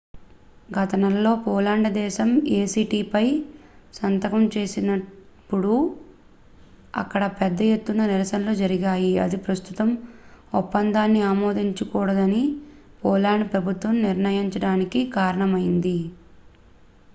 గత 0.69 0.91
నెలలో 0.95 1.31
పోలాండ్ 1.41 1.89
దేశం 1.95 2.29
ఏ 2.51 2.61
సి 2.65 2.83
టి 2.83 2.99
ఏ 2.99 3.09
పై 3.09 3.25
సంతకం 3.93 4.43
చేసినప్పుడు 4.55 5.73
అక్కడ 6.95 7.23
పెద్ద 7.35 7.61
ఎత్తున 7.71 8.05
నిరసనలు 8.05 8.55
జరిగాయి 8.59 9.11
ఇది 9.19 9.39
ప్రస్తుతం 9.45 9.91
ఒప్పందాన్ని 10.53 11.21
ఆమోదించకూడదని 11.25 12.43
పోలాండ్ 13.03 13.47
ప్రభుత్వం 13.53 13.95
నిర్ణయించడానికి 14.01 15.01
కారణమయింది 15.15 15.97